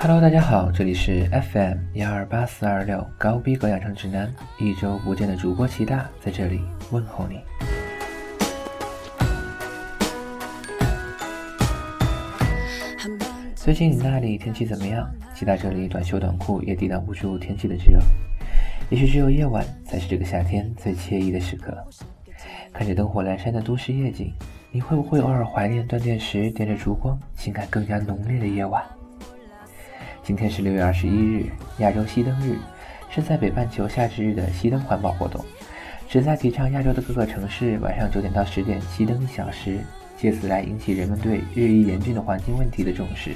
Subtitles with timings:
[0.00, 6.60] Hello，大家好，这里是 FM 幺二八四二六高逼格养成指南，一周不见的主播齐大在这里
[6.92, 7.40] 问候你。
[13.56, 15.10] 最近你那里天气怎么样？
[15.34, 17.98] 齐大这里短袖短裤也抵挡不住天气的炙热，
[18.90, 21.76] 也许只有夜晚才是这个夏天最惬意的时刻。
[22.72, 24.32] 看着灯火阑珊的都市夜景，
[24.70, 28.80] 你会不会偶尔怀念断电时点着烛光，情感更加浓烈的夜晚？
[30.28, 31.46] 今天是六月二十一日，
[31.78, 32.58] 亚洲熄灯日，
[33.08, 35.42] 是在北半球夏至日的熄灯环保活动，
[36.06, 39.78] 旨在提倡亚洲的各个城市晚上九点到十点熄灯一小时，
[40.18, 43.32] 借此来引起人们对日益严峻的环境问题的重视，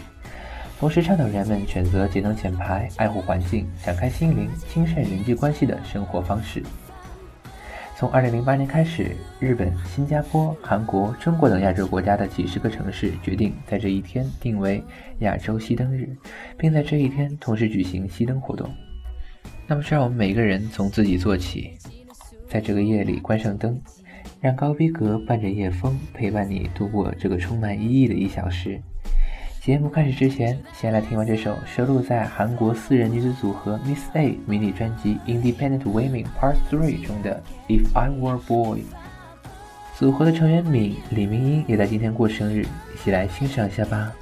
[0.79, 6.63] 同时倡导人们选择节能减排、爱护环境、展开心灵、亲善人际关系的生活方式。
[8.03, 14.83] 从二零零八年开始，日本、新加坡、韩国、中国等亚洲国家的几十个城市决定在这一天定为
[15.21, 16.09] 亚洲熄灯日，
[16.59, 18.69] 并在这一天同时举行熄灯活动。
[19.69, 21.79] 那么，就让我们每个人从自己做起，
[22.49, 23.81] 在这个夜里关上灯，
[24.41, 28.83] 让高逼格伴着夜风陪伴你度过这个充满意义的一小时。
[29.65, 37.41] 节目开始之前，先来听完这首收录在韩国四人女子组合 Miss A 迷你专辑《Independent Women Part Three》中的
[37.73, 38.81] 《If I Were Boy》。
[39.97, 44.13] 组合的成员敏、李明英也在今天过生日，一起来欣赏一下吧。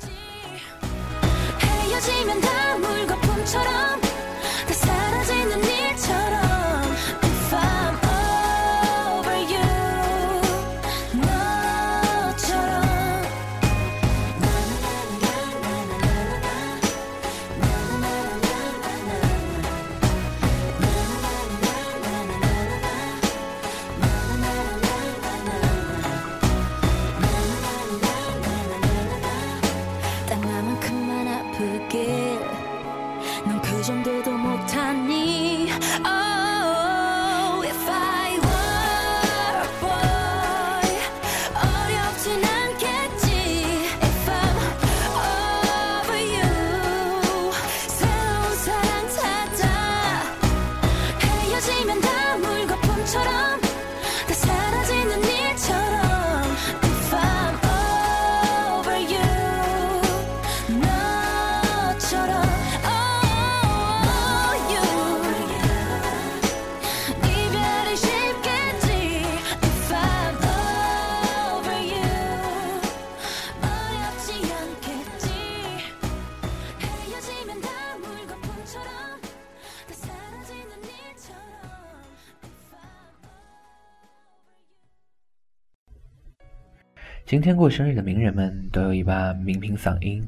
[87.30, 90.20] 今天过生日的名人们都有一把名品嗓音。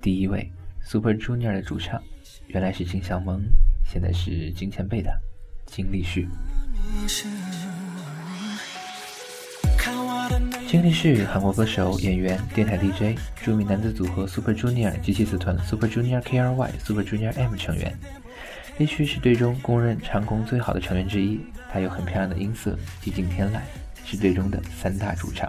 [0.00, 2.02] 第一位，Super Junior 的主唱，
[2.48, 3.40] 原来是金小萌，
[3.88, 5.16] 现在是金前辈的
[5.66, 6.26] 金立旭。
[10.66, 17.96] 金立旭，韩国歌手、演员、电台 DJ，著名男子组合 Super Junior 及其子团 Super Junior KRY、Super Junior M 成员。
[18.78, 21.38] 立旭是队中公认唱功最好的成员之一，
[21.70, 23.60] 他有很漂亮的音色，极尽天籁，
[24.04, 25.48] 是队中的三大主唱。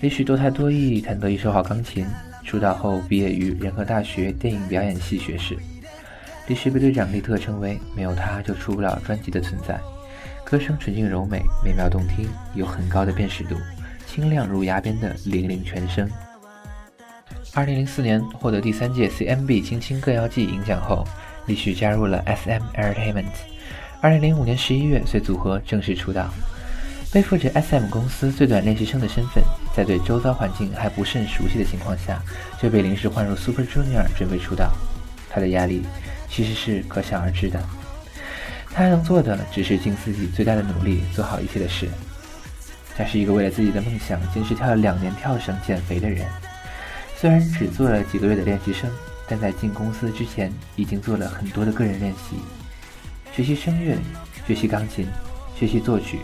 [0.00, 2.06] 也许多才多艺，弹得一手好钢琴。
[2.42, 5.56] 出道后毕业于仁和大学电影表演系学士。
[6.46, 9.78] 李旭被队长利特称为没有他就出不了专辑的存在。
[10.42, 13.54] 歌声纯净柔美，美妙动听，有很高的辨识度，
[14.06, 16.10] 清亮如崖边的零零全声。
[17.54, 21.06] 二零零四年获得第三届 CMB 青青歌谣季银奖后，
[21.46, 23.26] 李旭加入了 SM Entertainment。
[24.00, 26.32] 二零零五年十一月随组合正式出道。
[27.12, 29.42] 背负着 SM 公司最短练习生的身份，
[29.80, 32.22] 在对周遭环境还不甚熟悉的情况下，
[32.60, 34.70] 就被临时换入 Super Junior 准备出道，
[35.30, 35.86] 他的压力
[36.28, 37.58] 其实是可想而知的。
[38.74, 41.88] 他能做的只是尽自己最大的努力做好一切的事。
[42.94, 46.26] 他是一个为了自己的梦想坚持跳了两年跳绳减肥的人，
[47.16, 48.90] 虽然只做了几个月的练习生，
[49.26, 52.36] 但在进公司之前已经做了很多的个人练习，
[53.34, 53.96] 学习声乐，
[54.46, 55.06] 学习钢琴，
[55.58, 56.18] 学习作曲。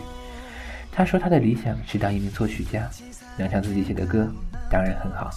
[0.91, 2.87] 他说：“他的理想是当一名作曲家，
[3.37, 4.27] 能唱自己写的歌，
[4.69, 5.29] 当然很好。”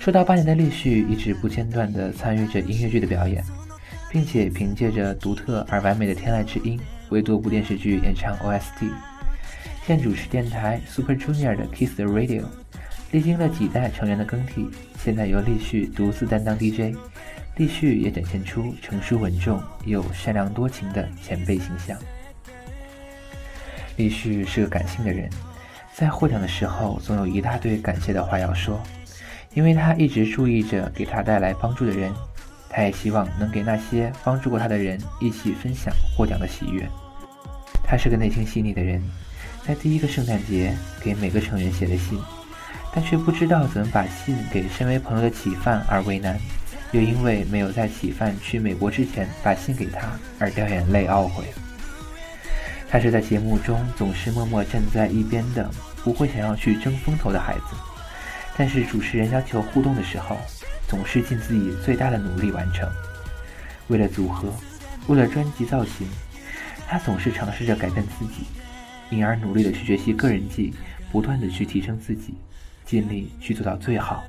[0.00, 3.44] 出道八年的立旭一直不间断地参与着音乐剧的表演，
[4.10, 6.80] 并且凭借着独特而完美的天籁之音，
[7.10, 8.90] 为多部电视剧演唱 OST。
[9.86, 12.44] 现主持电台 Super Junior 的 Kiss the Radio，
[13.10, 14.70] 历经了几代成员的更替，
[15.02, 16.96] 现在由立旭独自担当 DJ。
[17.56, 21.98] 立旭也展现出成熟稳重又善良多情的前辈形象。
[23.96, 25.28] 立旭是个感性的人，
[26.00, 28.80] 在获奖的时候总有一大堆感谢的话要说，
[29.52, 32.10] 因为他一直注意着给他带来帮助的人，
[32.70, 36.88] 他也希望能给那些帮助过他的人一起分享获奖的喜悦。
[37.84, 39.02] 他是个内心细腻的人，
[39.62, 42.18] 在第一个圣诞节给每个成员写了信，
[42.94, 46.40] 但却不知道怎么把信给身为朋友的启范而为难，
[46.92, 50.08] 又因为没有在启范去美国之前把信给他
[50.38, 51.44] 而掉眼泪懊悔。
[52.88, 55.70] 他是在节目中总是默默站在一边的，
[56.04, 57.76] 不会想要去争风头的孩子。
[58.56, 60.36] 但是主持人要求互动的时候，
[60.86, 62.88] 总是尽自己最大的努力完成。
[63.88, 64.52] 为了组合，
[65.08, 66.06] 为了专辑造型，
[66.86, 68.44] 他总是尝试着改变自己，
[69.08, 70.74] 因而努力的去学习个人技，
[71.10, 72.34] 不断的去提升自己，
[72.84, 74.22] 尽力去做到最好。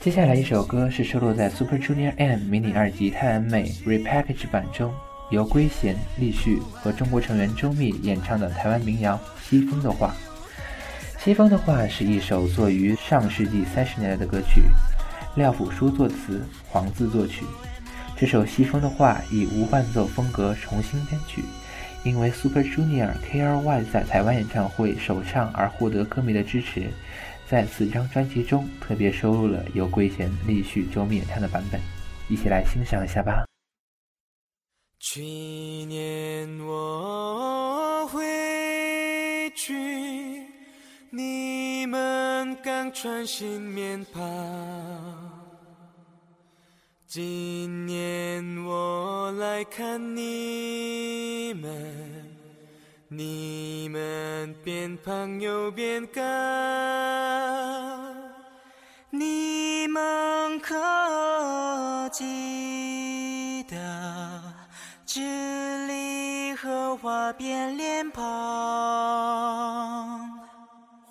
[0.00, 4.92] 接下来一首歌是收录在 Super Junior M 迷你二辑太完美 Repackage 版中。
[5.32, 10.14] 由圭贤、立旭和中国成员周密演唱的台湾民谣《西风的话》。
[11.24, 14.60] 《西风的话》是一首作于上世纪三十年代的歌曲，
[15.34, 17.46] 廖甫书作词，黄自作曲。
[18.14, 21.42] 这首《西风的话》以无伴奏风格重新编曲，
[22.04, 26.90] 因为 Super Junior K.R.Y 在台湾演唱会首唱而获得歌迷的支持，
[27.48, 31.80] 在此张专辑中特别收录了由圭贤、立旭、周密演唱的版本，
[32.28, 33.51] 一起来欣赏一下吧。
[35.04, 40.46] 去年我回去，
[41.10, 44.20] 你们刚穿新棉袍。
[47.08, 52.36] 今年我来看你们，
[53.08, 56.22] 你们变胖又变高。
[59.10, 62.24] 你们可记
[67.32, 68.22] 变脸庞，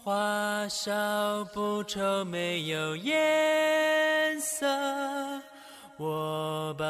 [0.03, 0.91] 花少
[1.53, 4.67] 不愁没有颜色，
[5.97, 6.85] 我把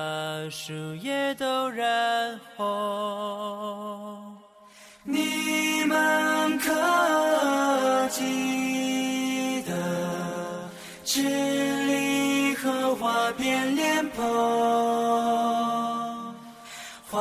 [0.50, 4.36] 树叶都染红。
[5.04, 9.72] 你们可记得？
[11.04, 14.24] 支离荷花变脸庞。
[17.10, 17.19] 花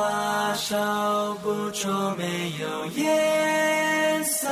[0.55, 4.47] 烧不着没有颜色，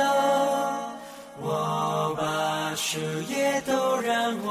[1.40, 2.98] 我把树
[3.28, 4.50] 叶都染红。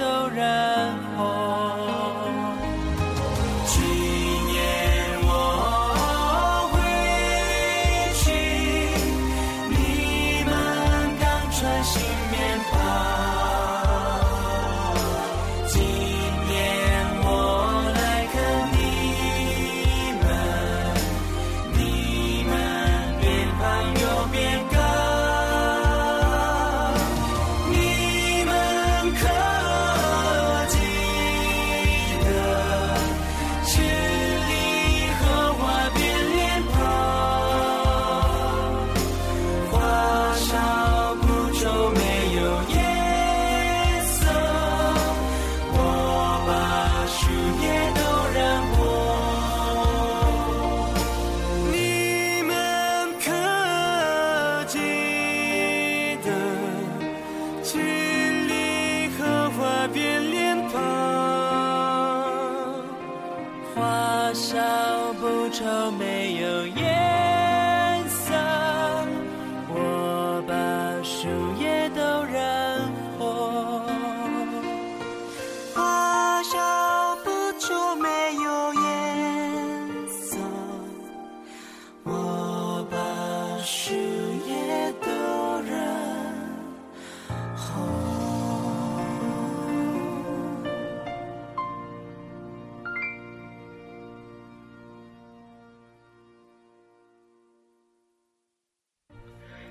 [0.00, 0.79] 都染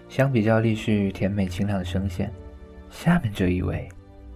[0.09, 2.31] 相比较丽绪甜美清亮的声线，
[2.89, 3.87] 下面这一位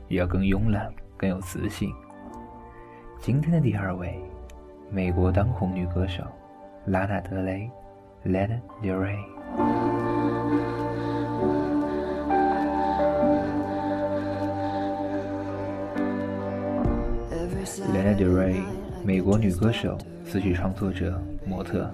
[0.08, 1.92] 也要更慵懒、更有磁性。
[3.20, 4.16] 今天的第二位，
[4.92, 6.24] 美国当红女歌手
[6.86, 7.68] 拉娜德雷
[8.24, 9.18] （Lana Del Rey）。
[17.92, 18.62] Lana Del Rey，
[19.04, 21.90] 美国女歌手、词曲创作者、模特，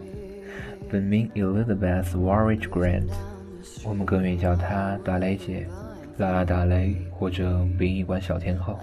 [0.92, 3.08] 本名 Elizabeth Warwick Grant，
[3.86, 5.68] 我们更愿意叫她达雷姐、
[6.18, 8.80] 拉拉达雷或者殡仪馆小天后。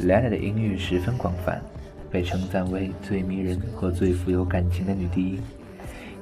[0.00, 1.60] 莱莱的音域十分广泛，
[2.10, 5.42] 被称赞为最迷人和最富有感情的女低音，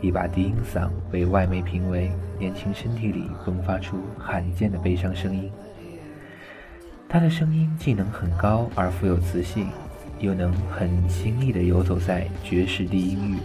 [0.00, 5.50] 一把低音嗓被外媒评为年轻身体里迸发出罕见的悲伤声音。
[7.08, 9.68] 她的声音既能很高而富有磁性，
[10.18, 13.38] 又能很轻易地游走在爵士低音域。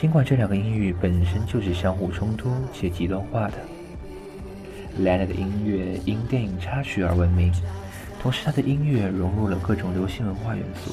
[0.00, 3.54] 尽管这两个音域本身就是相互冲突且极端化的
[5.00, 7.52] ，Lana 的音乐因电影插曲而闻名。
[8.22, 10.92] 同时，他的音乐融入了各种流行文化元素，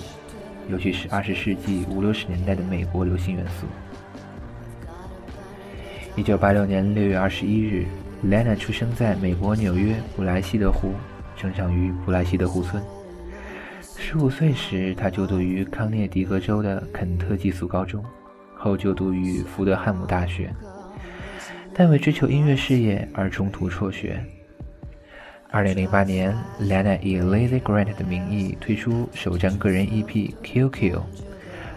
[0.71, 3.67] 尤其是二十世纪五六十年代的美国流行元素。
[6.15, 7.85] 一九八六年六月二十一日
[8.25, 10.93] ，Lana 出生在美国纽约布莱希德湖，
[11.37, 12.81] 成长于布莱希德湖村。
[13.97, 18.03] 十五岁时，他就读于康涅狄格州的肯特寄宿高中，
[18.65, 20.51] 后就读于福德汉姆大学，
[21.71, 24.19] 但为追求音乐事业而中途辍学。
[25.51, 30.07] 二零零八年，Lana 以 Lazy Grant 的名义推出首张个人 EP
[30.41, 30.95] 《QQ》。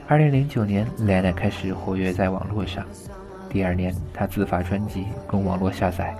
[0.07, 2.87] 二零零九年，Lana 开始活跃在网络上。
[3.51, 6.17] 第二年，她自发专辑供网络下载。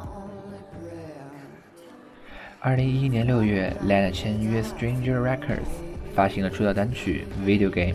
[2.61, 5.73] 二零一一年六月，Lana 签约 Stranger Records，
[6.15, 7.95] 发行了出道单曲《Video Game》，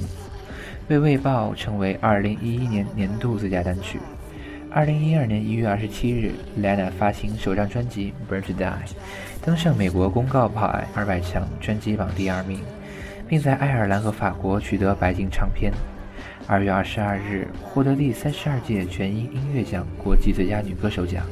[0.87, 3.99] 被《卫报》称为二零一一年年度最佳单曲。
[4.69, 8.65] 二零一二年一月二十七日，Lana 发行首张专辑《Burn to Die》，
[9.41, 12.59] 登上美国公告牌二百强专辑榜第二名，
[13.27, 15.71] 并在爱尔兰和法国取得白金唱片。
[16.47, 21.25] 二月二十二日，获得第三十二届全英音乐奖国际最佳女歌手奖。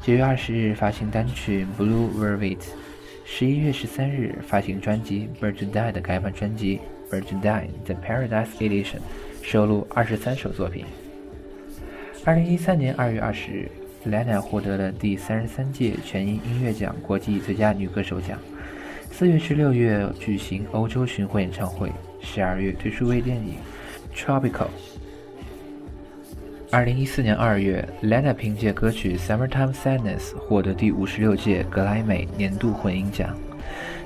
[0.00, 2.56] 九月二十日发行单曲《Blue Velvet》，
[3.24, 6.76] 十一月十三日发行专辑《Burn to Die》的改版专辑
[7.10, 8.98] 《Burn to Die: The Paradise Edition》，
[9.42, 10.84] 收录二十三首作品。
[12.24, 13.70] 二零一三年二月二十日
[14.06, 18.38] ，Lana 获得了第三十三届全英音乐奖国际最佳女歌手奖。
[19.10, 21.90] 四月至六月举行欧洲巡回演唱会，
[22.22, 23.56] 十二月推出微电影
[24.16, 24.50] 《Tropical》。
[26.70, 33.36] 二零一四年二月，Lana 凭借歌曲《Summertime Sadness》获得第五十六届格莱美年度混音奖。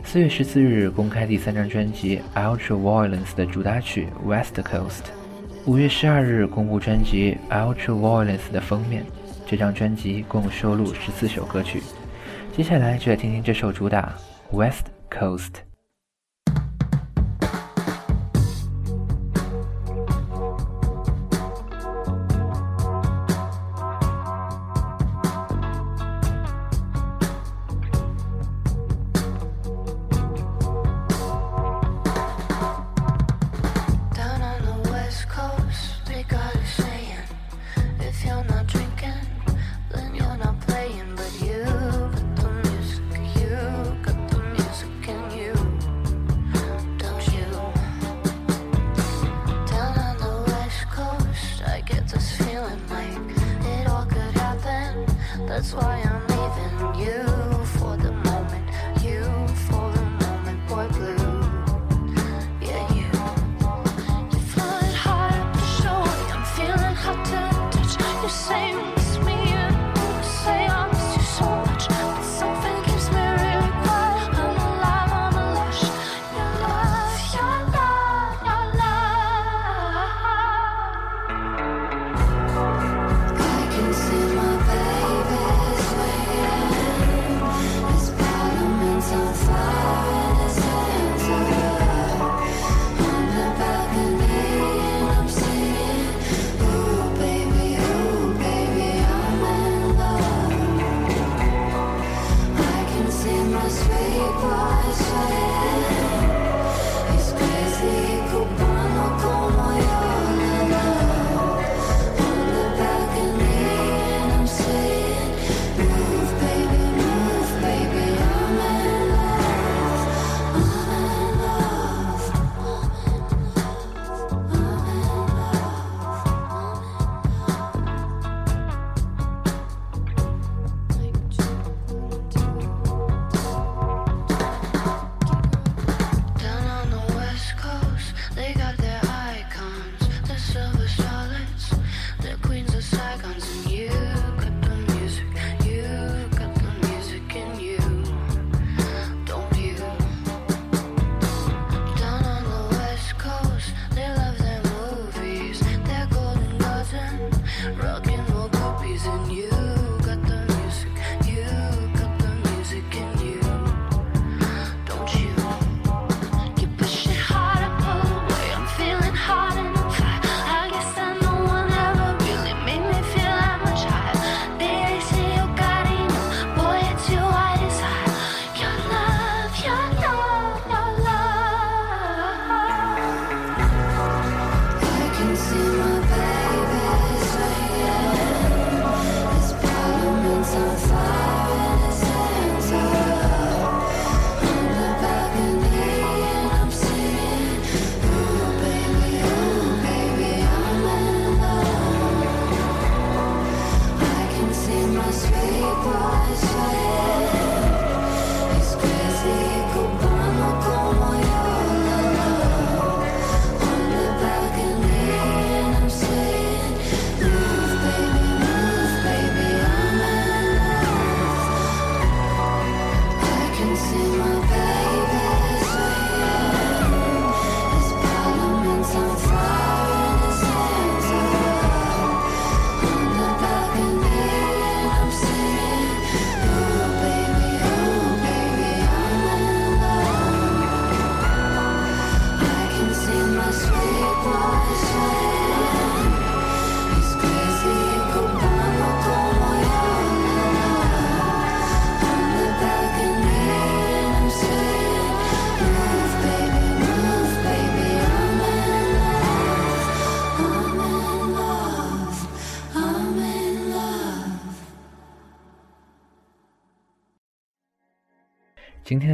[0.04, 5.02] 四月十四日公开第三张专辑《Ultra Violence》的主打曲《West Coast》。
[5.64, 9.04] 五月十二日公布专辑《Ultra Violence》的封面，
[9.46, 11.82] 这张专辑共收录十四首歌曲。
[12.56, 14.14] 接下来就来听听这首主打
[14.56, 15.50] 《West Coast》。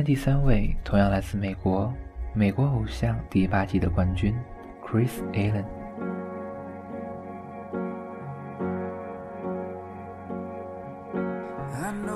[0.03, 1.93] 第三位同样来自美国，
[2.35, 4.35] 美国偶像第八季的冠军
[4.85, 5.65] Chris Allen。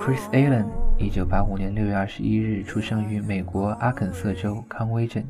[0.00, 0.66] Chris Allen，
[0.98, 5.24] 一九八五年六月二十一日出生于美国阿肯色州康威镇。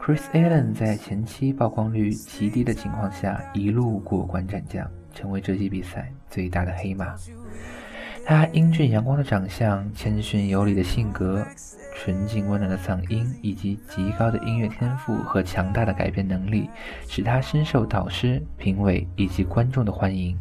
[0.00, 7.14] Chris Allen 在前期曝光率极低的情况下，一路过关斩将，成为这季比赛最大的黑马。
[8.24, 11.44] 他英俊阳光的长相、谦逊有礼的性格、
[11.94, 16.70] 纯净温暖的嗓音，以及极高的音乐天赋和强大的改编能力，
[17.08, 20.38] 使他深受导师、评委以及观众的欢迎。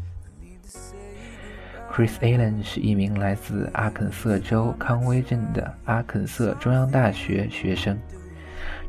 [1.91, 7.97] Chris Allen 是一名来自阿肯色州康威镇的阿肯色中央大学学生，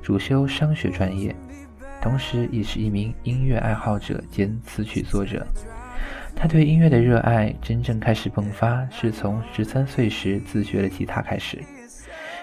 [0.02, 1.34] 主修商学专业，
[2.00, 5.44] 同时也是一名音乐爱好者兼词曲作者。
[6.34, 11.62] 他对音乐的热爱真正开始迸发，是从十三岁时自学了吉他开始，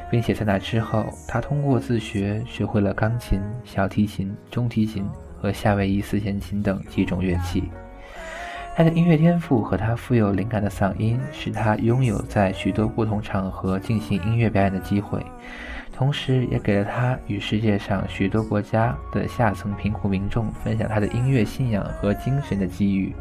[0.10, 5.06] 并且在那之后，他通过自学学会了钢琴、小提琴、中提琴
[5.38, 7.64] 和夏威夷四弦琴等几种乐器。
[8.74, 15.22] 他的音乐天赋和他富有灵感的嗓音，使他拥有在许多不同场合进行音乐表演的机会，
[15.94, 23.14] 同时也给了他与世界上许多国家的下层贫苦民众分享他的音乐信仰和精神的机遇。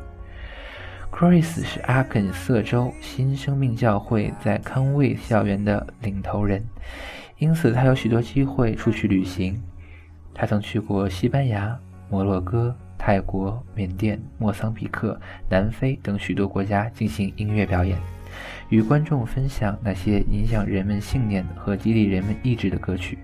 [1.18, 6.64] Chris 是阿肯色州新生命教会在康威校园的领头人，
[7.38, 9.60] 因此他有许多机会出去旅行。
[10.32, 11.76] 他曾去过西班牙、
[12.08, 17.98] 摩洛哥、泰国、缅甸、莫桑比克、南非等许多国家进行音乐表演，
[18.68, 23.18] 与观众分享那些影响人们信念和激励人们意志的歌曲。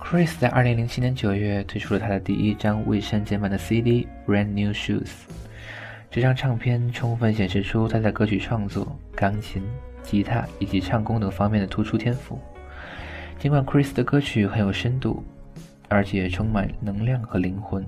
[0.00, 5.02] Chris 在2007年9月推出了他的第一张未删减版的 CD《Brand New Shoes》。
[6.10, 9.62] 这张唱片充分显示出他在歌曲创作、钢琴、
[10.02, 12.40] 吉他以及唱功等方面的突出天赋。
[13.38, 15.22] 尽管 Chris 的歌曲很有深度，
[15.88, 17.86] 而且充满能量和灵魂，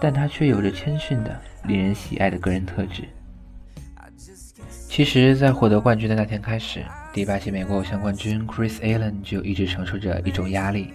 [0.00, 3.02] 但他却有着谦逊的、令人喜爱的个人特质。
[4.88, 10.92] 其实，在获得冠军的那天开始，第八届美国偶像冠军 Chris Allen 就一直承受着一种压力，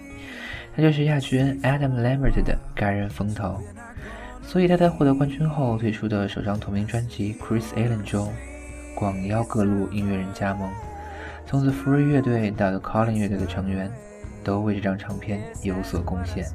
[0.74, 3.60] 那就是亚军 Adam Lambert 的感人风头。
[4.48, 8.32] 所以他在获得冠军后推出的首张同名专辑《Chris Allen》中，
[8.94, 10.70] 广邀各路音乐人加盟，
[11.46, 13.92] 从 The Free 乐队到 The Calling 乐队的成员，
[14.42, 16.46] 都为这张唱片有所贡献。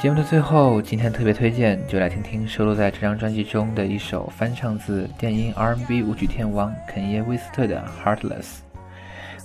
[0.00, 8.44] 节目的最后，今天特别推荐，就来听听收录在这张专辑中的一首翻唱自电音 R&B 舞曲天王肯耶·威斯特的《Heartless》。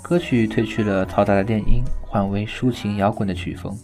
[0.01, 3.77] 歌曲褪去了嘈杂的电音，换为抒情摇滚的曲风，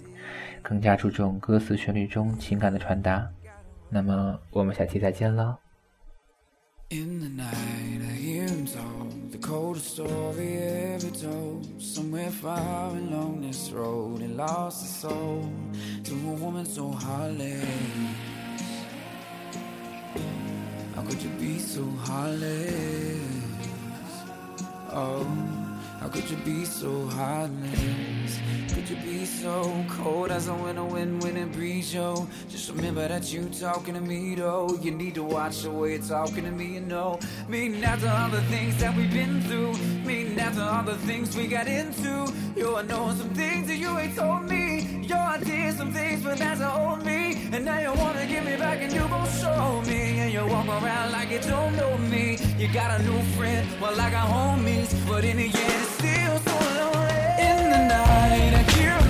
[0.61, 3.27] 更加注重歌词旋律中情感的传达。
[3.89, 5.59] 那么，我们下期再见了。
[6.91, 11.81] In the night, I hear him talk, the coldest story ever told.
[11.81, 15.49] Somewhere far along this road, he lost his soul
[16.03, 17.63] to a woman so heartless.
[20.93, 23.21] How could you be so heartless?
[24.91, 25.60] Oh.
[26.01, 28.39] How could you be so heartless?
[28.73, 32.27] Could you be so cold as a winter wind when it breeze, yo?
[32.49, 34.79] Just remember that you talking to me, though.
[34.81, 37.19] You need to watch the way you're talking to me, you know.
[37.47, 41.45] Meaning after all the things that we've been through, meaning after all the things we
[41.45, 42.33] got into.
[42.55, 45.05] Yo, I know some things that you ain't told me.
[45.07, 47.47] Yo, I did some things, but that's old me.
[47.51, 50.17] And now you wanna give me back and you gon' show me.
[50.17, 52.30] And you walk around like you don't know me.
[52.61, 54.93] You got a new friend, well, I got homies.
[55.09, 59.01] But in the end, it's still so lonely In the night I hear a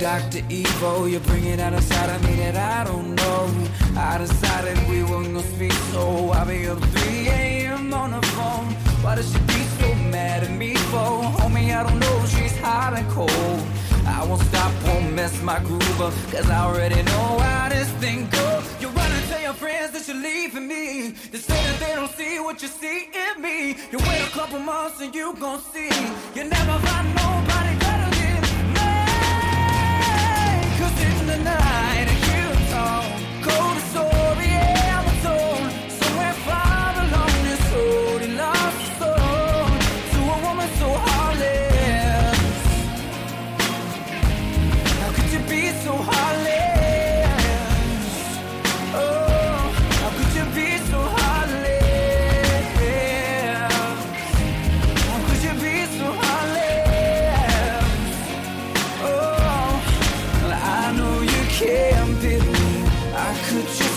[0.00, 0.40] Dr.
[0.48, 5.02] Evil You're bringing out a side of me that I don't know I decided we
[5.02, 7.92] weren't gonna speak, so I'll be up 3 a.m.
[7.92, 8.72] on the phone.
[9.02, 11.20] Why does she be so mad at me for?
[11.38, 13.60] Homie, I don't know, she's hot and cold.
[14.06, 18.26] I won't stop, won't mess my groove up, cause I already know how this thing
[18.30, 18.64] goes.
[18.80, 21.10] You run and tell your friends that you're leaving me.
[21.30, 23.76] They say that they don't see what you see in me.
[23.92, 25.92] You wait a couple months and you gon' see.
[26.34, 27.14] You never find
[63.62, 63.89] to choose.